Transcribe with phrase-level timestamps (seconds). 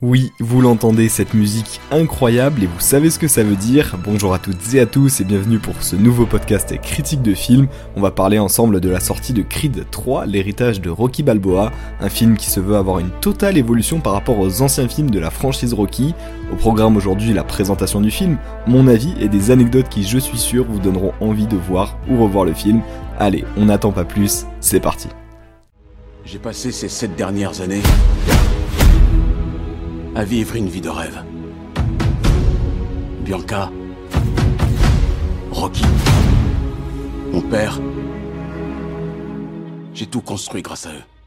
[0.00, 3.98] Oui, vous l'entendez, cette musique incroyable et vous savez ce que ça veut dire.
[4.04, 7.66] Bonjour à toutes et à tous et bienvenue pour ce nouveau podcast critique de film.
[7.96, 12.08] On va parler ensemble de la sortie de Creed 3, l'héritage de Rocky Balboa, un
[12.08, 15.30] film qui se veut avoir une totale évolution par rapport aux anciens films de la
[15.30, 16.14] franchise Rocky.
[16.52, 18.38] Au programme aujourd'hui, la présentation du film,
[18.68, 22.22] mon avis et des anecdotes qui, je suis sûr, vous donneront envie de voir ou
[22.22, 22.82] revoir le film.
[23.18, 25.08] Allez, on n'attend pas plus, c'est parti.
[26.24, 27.82] J'ai passé ces sept dernières années
[30.18, 31.22] à vivre une vie de rêve.
[33.20, 33.70] Bianca,
[35.52, 35.84] Rocky,
[37.30, 37.80] mon père,
[39.94, 41.17] j'ai tout construit grâce à eux.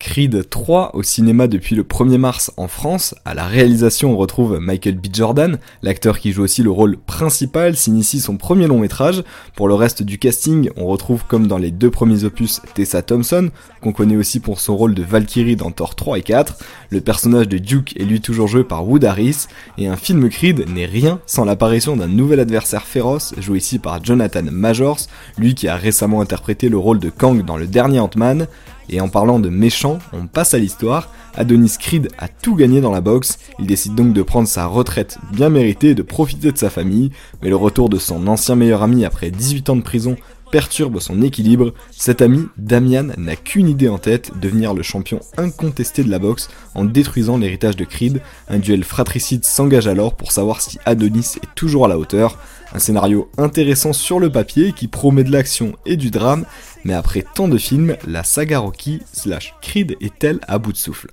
[0.00, 3.16] Creed 3 au cinéma depuis le 1er mars en France.
[3.24, 5.06] À la réalisation, on retrouve Michael B.
[5.12, 9.24] Jordan, l'acteur qui joue aussi le rôle principal, s'initie son premier long métrage.
[9.56, 13.50] Pour le reste du casting, on retrouve comme dans les deux premiers opus Tessa Thompson,
[13.80, 16.56] qu'on connaît aussi pour son rôle de Valkyrie dans Thor 3 et 4.
[16.90, 19.46] Le personnage de Duke est lui toujours joué par Wood Harris,
[19.78, 24.04] et un film Creed n'est rien sans l'apparition d'un nouvel adversaire féroce, joué ici par
[24.04, 25.00] Jonathan Majors,
[25.38, 28.46] lui qui a récemment interprété le rôle de Kang dans le dernier Ant-Man.
[28.88, 31.10] Et en parlant de méchants, on passe à l'histoire.
[31.36, 35.18] Adonis Creed a tout gagné dans la boxe, il décide donc de prendre sa retraite
[35.32, 37.10] bien méritée et de profiter de sa famille,
[37.42, 40.16] mais le retour de son ancien meilleur ami après 18 ans de prison
[40.50, 41.72] perturbe son équilibre.
[41.90, 46.48] Cet ami, Damian, n'a qu'une idée en tête, devenir le champion incontesté de la boxe
[46.74, 48.20] en détruisant l'héritage de Creed.
[48.48, 52.38] Un duel fratricide s'engage alors pour savoir si Adonis est toujours à la hauteur.
[52.74, 56.44] Un scénario intéressant sur le papier qui promet de l'action et du drame,
[56.84, 61.10] mais après tant de films, la saga Rocky slash Creed est-elle à bout de souffle?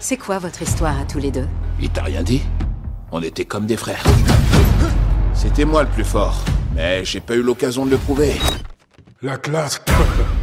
[0.00, 1.46] C'est quoi votre histoire à tous les deux?
[1.80, 2.42] Il t'a rien dit?
[3.10, 4.04] On était comme des frères.
[5.34, 8.34] C'était moi le plus fort, mais j'ai pas eu l'occasion de le prouver.
[9.22, 9.80] La classe.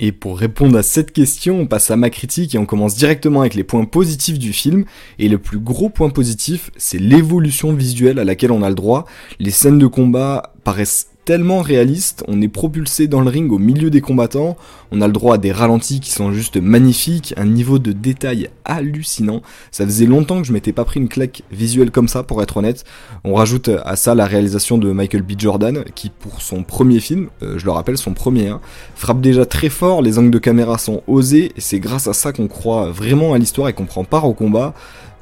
[0.00, 3.40] Et pour répondre à cette question, on passe à ma critique et on commence directement
[3.40, 4.84] avec les points positifs du film.
[5.18, 9.06] Et le plus gros point positif, c'est l'évolution visuelle à laquelle on a le droit.
[9.40, 13.90] Les scènes de combat paraissent tellement réaliste, on est propulsé dans le ring au milieu
[13.90, 14.56] des combattants,
[14.90, 18.48] on a le droit à des ralentis qui sont juste magnifiques, un niveau de détail
[18.64, 19.42] hallucinant.
[19.70, 22.56] Ça faisait longtemps que je m'étais pas pris une claque visuelle comme ça pour être
[22.56, 22.84] honnête.
[23.24, 25.32] On rajoute à ça la réalisation de Michael B.
[25.36, 28.62] Jordan qui pour son premier film, euh, je le rappelle son premier, hein,
[28.94, 32.32] frappe déjà très fort, les angles de caméra sont osés et c'est grâce à ça
[32.32, 34.72] qu'on croit vraiment à l'histoire et qu'on prend part au combat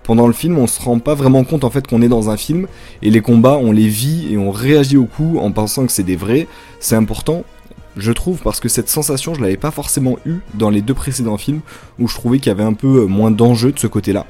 [0.06, 2.36] pendant le film, on se rend pas vraiment compte en fait qu'on est dans un
[2.36, 2.68] film
[3.02, 6.04] et les combats, on les vit et on réagit au coup en pensant que c'est
[6.04, 6.46] des vrais.
[6.78, 7.42] C'est important,
[7.96, 11.38] je trouve, parce que cette sensation, je l'avais pas forcément eu dans les deux précédents
[11.38, 11.60] films
[11.98, 14.26] où je trouvais qu'il y avait un peu moins d'enjeu de ce côté-là.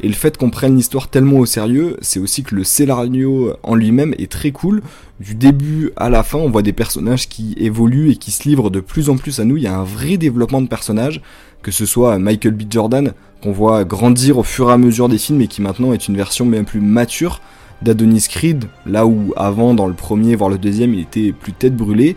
[0.00, 3.74] Et le fait qu'on prenne l'histoire tellement au sérieux, c'est aussi que le scénario en
[3.74, 4.82] lui-même est très cool.
[5.18, 8.70] Du début à la fin, on voit des personnages qui évoluent et qui se livrent
[8.70, 9.56] de plus en plus à nous.
[9.56, 11.20] Il y a un vrai développement de personnages,
[11.62, 12.62] que ce soit Michael B.
[12.70, 16.08] Jordan, qu'on voit grandir au fur et à mesure des films et qui maintenant est
[16.08, 17.40] une version bien plus mature
[17.82, 21.76] d'Adonis Creed, là où avant dans le premier voire le deuxième il était plus tête
[21.76, 22.16] brûlée.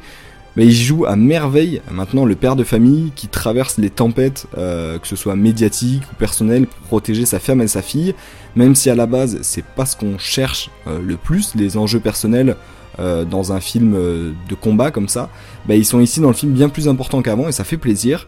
[0.58, 5.08] Il joue à merveille maintenant le père de famille qui traverse les tempêtes, euh, que
[5.08, 8.14] ce soit médiatiques ou personnelles, pour protéger sa femme et sa fille,
[8.58, 12.02] même si à la base c'est pas ce qu'on cherche euh, le plus, les enjeux
[12.02, 12.58] personnels
[13.00, 15.30] euh, dans un film de combat comme ça,
[15.68, 18.28] bah, ils sont ici dans le film bien plus importants qu'avant et ça fait plaisir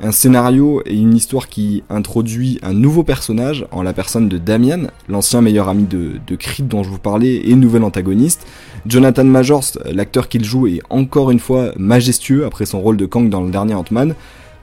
[0.00, 4.88] un scénario et une histoire qui introduit un nouveau personnage en la personne de Damian,
[5.08, 8.46] l'ancien meilleur ami de, de Creed dont je vous parlais et nouvel antagoniste.
[8.86, 13.28] Jonathan Majors, l'acteur qu'il joue, est encore une fois majestueux après son rôle de Kang
[13.28, 14.14] dans le dernier Ant-Man.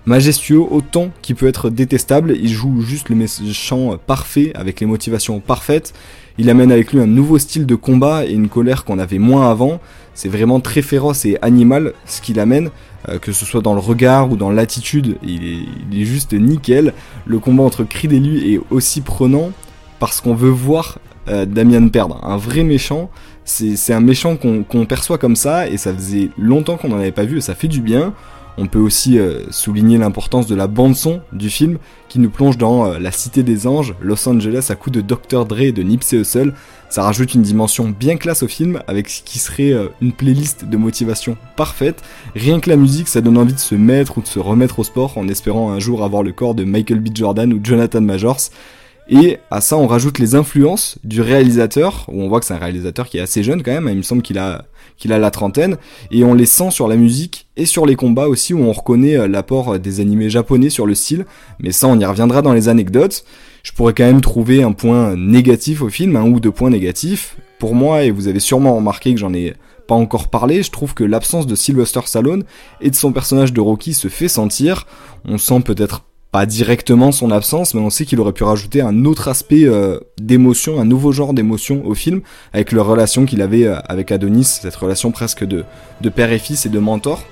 [0.06, 5.40] Majestueux autant qu'il peut être détestable, il joue juste le méchant parfait avec les motivations
[5.40, 5.94] parfaites.
[6.38, 9.50] Il amène avec lui un nouveau style de combat et une colère qu'on avait moins
[9.50, 9.80] avant.
[10.16, 12.70] C'est vraiment très féroce et animal ce qu'il amène.
[13.10, 16.94] Euh, que ce soit dans le regard ou dans l'attitude, il est, juste nickel.
[17.26, 19.52] Le combat entre Creed et est aussi prenant
[20.00, 22.20] parce qu'on veut voir euh, Damian perdre.
[22.24, 23.10] Un vrai méchant,
[23.46, 27.26] c'est un méchant qu'on perçoit comme ça et ça faisait longtemps qu'on n'en avait pas
[27.26, 28.14] vu et ça fait du bien.
[28.58, 32.58] On peut aussi euh, souligner l'importance de la bande son du film qui nous plonge
[32.58, 35.82] dans euh, la cité des anges, Los Angeles à coup de Dr Dre et de
[35.82, 36.54] Nipsey Hussle.
[36.90, 40.66] Ça rajoute une dimension bien classe au film avec ce qui serait euh, une playlist
[40.66, 42.04] de motivation parfaite.
[42.36, 44.84] Rien que la musique, ça donne envie de se mettre ou de se remettre au
[44.84, 47.08] sport en espérant un jour avoir le corps de Michael B.
[47.14, 48.50] Jordan ou Jonathan Majors.
[49.10, 52.60] Et à ça, on rajoute les influences du réalisateur, où on voit que c'est un
[52.60, 54.66] réalisateur qui est assez jeune quand même, il me semble qu'il a,
[54.98, 55.78] qu'il a la trentaine,
[56.12, 59.18] et on les sent sur la musique et sur les combats aussi, où on reconnaît
[59.18, 61.26] euh, l'apport des animés japonais sur le style,
[61.60, 63.26] mais ça on y reviendra dans les anecdotes.
[63.64, 67.38] Je pourrais quand même trouver un point négatif au film, un ou deux points négatifs.
[67.60, 69.54] Pour moi, et vous avez sûrement remarqué que j'en ai
[69.88, 72.44] pas encore parlé, je trouve que l'absence de Sylvester Stallone
[72.82, 74.86] et de son personnage de Rocky se fait sentir.
[75.26, 76.04] On sent peut-être
[76.34, 80.00] pas directement son absence, mais on sait qu'il aurait pu rajouter un autre aspect euh,
[80.20, 82.22] d'émotion, un nouveau genre d'émotion au film,
[82.54, 85.64] avec la relation qu'il avait euh, avec Adonis, cette relation presque de,
[86.02, 87.24] de père et fils et de mentor.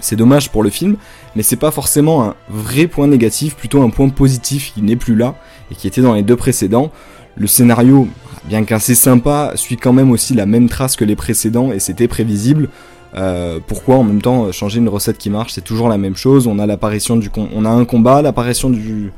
[0.00, 0.96] C'est dommage pour le film,
[1.36, 5.16] mais c'est pas forcément un vrai point négatif, plutôt un point positif qui n'est plus
[5.16, 5.34] là
[5.70, 6.90] et qui était dans les deux précédents.
[7.36, 8.08] Le scénario,
[8.46, 12.08] bien qu'assez sympa, suit quand même aussi la même trace que les précédents et c'était
[12.08, 12.70] prévisible.
[13.16, 16.46] Euh, pourquoi en même temps changer une recette qui marche C'est toujours la même chose.
[16.46, 19.12] On a l'apparition du, on a un combat, l'apparition du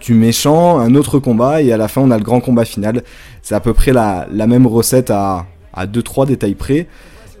[0.00, 3.02] du méchant, un autre combat et à la fin on a le grand combat final.
[3.42, 6.86] C'est à peu près la, même recette à à deux trois détails près.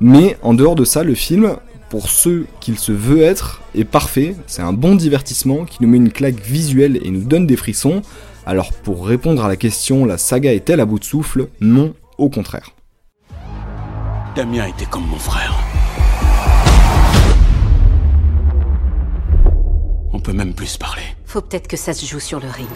[0.00, 1.56] Mais en dehors de ça, le film,
[1.90, 4.34] pour ceux qu'il se veut être, est parfait.
[4.46, 8.02] C'est un bon divertissement qui nous met une claque visuelle et nous donne des frissons.
[8.46, 11.48] Alors pour répondre à la question, la saga est-elle à bout de souffle?
[11.60, 12.70] Non, au contraire.
[14.34, 15.52] Damien était comme mon frère.
[20.20, 21.00] On peut même plus parler.
[21.24, 22.68] Faut peut-être que ça se joue sur le ring.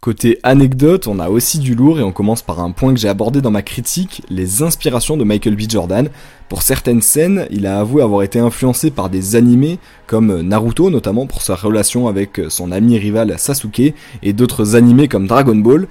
[0.00, 3.08] Côté anecdote, on a aussi du lourd et on commence par un point que j'ai
[3.08, 5.70] abordé dans ma critique, les inspirations de Michael B.
[5.70, 6.08] Jordan.
[6.48, 9.78] Pour certaines scènes, il a avoué avoir été influencé par des animés
[10.08, 13.94] comme Naruto notamment pour sa relation avec son ami rival Sasuke
[14.24, 15.86] et d'autres animés comme Dragon Ball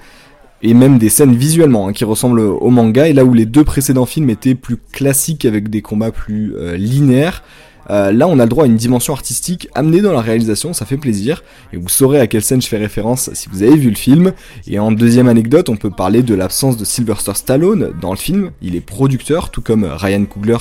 [0.60, 3.64] et même des scènes visuellement hein, qui ressemblent au manga et là où les deux
[3.64, 7.42] précédents films étaient plus classiques avec des combats plus euh, linéaires
[7.90, 10.86] euh, là, on a le droit à une dimension artistique amenée dans la réalisation, ça
[10.86, 11.42] fait plaisir,
[11.72, 14.32] et vous saurez à quelle scène je fais référence si vous avez vu le film.
[14.66, 18.50] Et en deuxième anecdote, on peut parler de l'absence de Sylvester Stallone dans le film.
[18.62, 20.58] Il est producteur, tout comme Ryan Coogler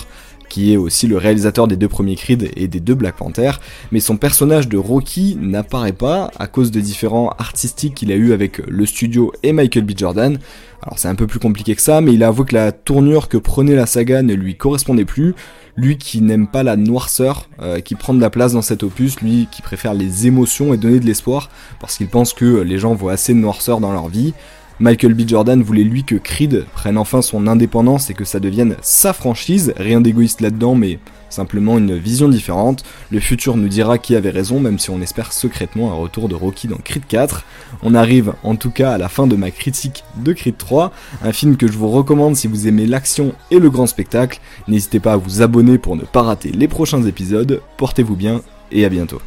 [0.51, 3.51] qui est aussi le réalisateur des deux premiers Creed et des deux Black Panther,
[3.93, 8.33] mais son personnage de Rocky n'apparaît pas à cause de différents artistiques qu'il a eu
[8.33, 9.91] avec le studio et Michael B.
[9.95, 10.37] Jordan.
[10.83, 13.29] Alors c'est un peu plus compliqué que ça, mais il a avoué que la tournure
[13.29, 15.35] que prenait la saga ne lui correspondait plus.
[15.77, 19.21] Lui qui n'aime pas la noirceur, euh, qui prend de la place dans cet opus,
[19.21, 21.49] lui qui préfère les émotions et donner de l'espoir,
[21.79, 24.33] parce qu'il pense que les gens voient assez de noirceur dans leur vie.
[24.81, 25.27] Michael B.
[25.29, 29.75] Jordan voulait lui que Creed prenne enfin son indépendance et que ça devienne sa franchise,
[29.77, 30.97] rien d'égoïste là-dedans, mais
[31.29, 32.83] simplement une vision différente.
[33.11, 36.33] Le futur nous dira qui avait raison, même si on espère secrètement un retour de
[36.33, 37.45] Rocky dans Creed 4.
[37.83, 40.91] On arrive en tout cas à la fin de ma critique de Creed 3,
[41.23, 44.39] un film que je vous recommande si vous aimez l'action et le grand spectacle.
[44.67, 47.61] N'hésitez pas à vous abonner pour ne pas rater les prochains épisodes.
[47.77, 48.41] Portez-vous bien
[48.71, 49.21] et à bientôt.